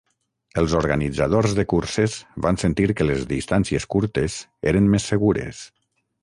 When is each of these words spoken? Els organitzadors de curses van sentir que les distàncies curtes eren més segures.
Els 0.59 0.71
organitzadors 0.77 1.53
de 1.59 1.65
curses 1.73 2.15
van 2.45 2.57
sentir 2.63 2.87
que 3.01 3.07
les 3.09 3.21
distàncies 3.33 3.87
curtes 3.97 4.39
eren 4.73 4.89
més 4.95 5.07
segures. 5.13 5.63